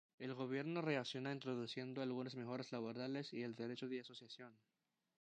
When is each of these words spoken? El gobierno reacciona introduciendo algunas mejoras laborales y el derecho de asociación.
El 0.17 0.33
gobierno 0.33 0.81
reacciona 0.81 1.31
introduciendo 1.31 2.01
algunas 2.01 2.33
mejoras 2.35 2.71
laborales 2.71 3.31
y 3.33 3.43
el 3.43 3.53
derecho 3.53 3.87
de 3.87 3.99
asociación. 3.99 4.57